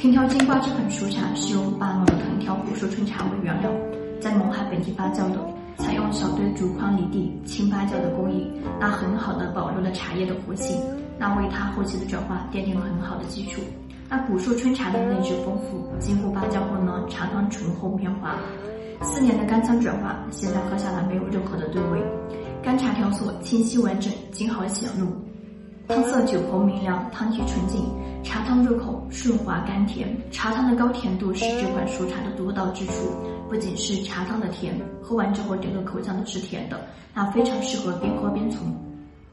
[0.00, 3.70] 藤条金瓜这款熟茶是由巴龙的藤条古树春茶为原料，
[4.18, 5.38] 在勐海本地发酵的，
[5.76, 8.50] 采用小堆竹筐离地轻发酵的工艺，
[8.80, 10.74] 那很好的保留了茶叶的活性，
[11.18, 13.60] 那为它后期的转化奠定了很好的基础。
[14.08, 18.36] 那古树春茶的内质丰富，经过发酵后呢，茶汤醇厚绵滑，
[19.02, 22.02] 四年的干仓转化，现在喝下来没有任何的对味，
[22.62, 25.08] 干茶条索清晰完整，精毫显露。
[25.88, 27.82] 汤色酒红明亮，汤体纯净，
[28.22, 28.49] 茶汤
[29.22, 30.16] 顺滑甘甜。
[30.30, 32.92] 茶汤的高甜度是这款熟茶的独到之处，
[33.50, 36.80] 不仅是茶汤的甜，喝完之后整个口腔都是甜的，
[37.12, 38.74] 那非常适合边喝边从。